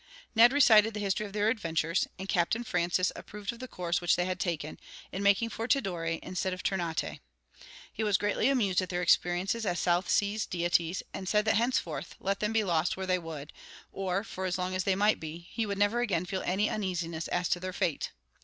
Ned 0.33 0.51
recited 0.51 0.95
the 0.95 0.99
history 0.99 1.27
of 1.27 1.33
their 1.33 1.49
adventures, 1.49 2.07
and 2.17 2.27
Captain 2.27 2.63
Francis 2.63 3.11
approved 3.15 3.53
of 3.53 3.59
the 3.59 3.67
course 3.67 4.01
which 4.01 4.15
they 4.15 4.25
had 4.25 4.39
taken, 4.39 4.79
in 5.11 5.21
making 5.21 5.49
for 5.49 5.67
Tidore 5.67 6.17
instead 6.23 6.53
of 6.53 6.63
Ternate. 6.63 7.19
He 7.93 8.03
was 8.03 8.17
greatly 8.17 8.49
amused 8.49 8.81
at 8.81 8.89
their 8.89 9.03
experiences 9.03 9.63
as 9.63 9.79
South 9.79 10.09
Sea 10.09 10.39
deities, 10.49 11.03
and 11.13 11.29
said 11.29 11.45
that 11.45 11.57
henceforth, 11.57 12.15
let 12.19 12.39
them 12.39 12.51
be 12.51 12.63
lost 12.63 12.97
where 12.97 13.05
they 13.05 13.19
would, 13.19 13.53
or 13.91 14.23
for 14.23 14.45
as 14.45 14.57
long 14.57 14.73
as 14.73 14.85
they 14.85 14.95
might 14.95 15.19
be, 15.19 15.47
he 15.51 15.67
would 15.67 15.77
never 15.77 15.99
again 16.01 16.25
feel 16.25 16.41
any 16.47 16.67
uneasiness 16.67 17.27
as 17.27 17.47
to 17.49 17.59
their 17.59 17.71
fate. 17.71 18.11